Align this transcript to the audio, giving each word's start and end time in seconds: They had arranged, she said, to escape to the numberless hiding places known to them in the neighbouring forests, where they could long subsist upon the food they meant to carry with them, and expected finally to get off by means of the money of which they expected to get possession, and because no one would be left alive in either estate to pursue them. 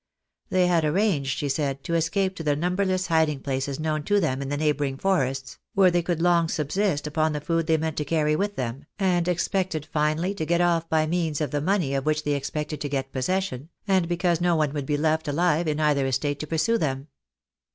They 0.49 0.65
had 0.65 0.83
arranged, 0.83 1.37
she 1.37 1.47
said, 1.47 1.83
to 1.83 1.93
escape 1.93 2.35
to 2.37 2.43
the 2.43 2.55
numberless 2.55 3.05
hiding 3.05 3.39
places 3.39 3.79
known 3.79 4.01
to 4.05 4.19
them 4.19 4.41
in 4.41 4.49
the 4.49 4.57
neighbouring 4.57 4.97
forests, 4.97 5.59
where 5.75 5.91
they 5.91 6.01
could 6.01 6.19
long 6.23 6.47
subsist 6.49 7.05
upon 7.05 7.33
the 7.33 7.39
food 7.39 7.67
they 7.67 7.77
meant 7.77 7.97
to 7.97 8.03
carry 8.03 8.35
with 8.35 8.55
them, 8.55 8.85
and 8.97 9.27
expected 9.27 9.85
finally 9.85 10.33
to 10.33 10.43
get 10.43 10.59
off 10.59 10.89
by 10.89 11.05
means 11.05 11.39
of 11.39 11.51
the 11.51 11.61
money 11.61 11.93
of 11.93 12.07
which 12.07 12.23
they 12.23 12.33
expected 12.33 12.81
to 12.81 12.89
get 12.89 13.11
possession, 13.13 13.69
and 13.87 14.07
because 14.09 14.41
no 14.41 14.55
one 14.55 14.73
would 14.73 14.87
be 14.87 14.97
left 14.97 15.27
alive 15.27 15.67
in 15.67 15.79
either 15.79 16.07
estate 16.07 16.39
to 16.39 16.47
pursue 16.47 16.79
them. 16.79 17.07